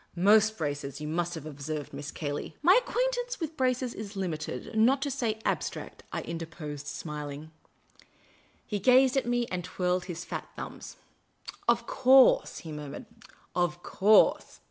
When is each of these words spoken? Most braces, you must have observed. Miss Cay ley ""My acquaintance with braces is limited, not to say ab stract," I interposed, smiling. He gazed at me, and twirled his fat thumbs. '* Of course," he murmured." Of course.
Most 0.15 0.57
braces, 0.57 0.99
you 0.99 1.07
must 1.07 1.35
have 1.35 1.45
observed. 1.45 1.93
Miss 1.93 2.09
Cay 2.09 2.31
ley 2.31 2.55
""My 2.63 2.79
acquaintance 2.81 3.39
with 3.39 3.55
braces 3.55 3.93
is 3.93 4.15
limited, 4.15 4.75
not 4.75 4.99
to 5.03 5.11
say 5.11 5.37
ab 5.45 5.59
stract," 5.59 5.99
I 6.11 6.21
interposed, 6.23 6.87
smiling. 6.87 7.51
He 8.65 8.79
gazed 8.79 9.15
at 9.15 9.27
me, 9.27 9.45
and 9.51 9.63
twirled 9.63 10.05
his 10.05 10.25
fat 10.25 10.49
thumbs. 10.55 10.95
'* 11.35 11.67
Of 11.69 11.85
course," 11.85 12.57
he 12.65 12.71
murmured." 12.71 13.05
Of 13.65 13.83
course. 13.83 14.59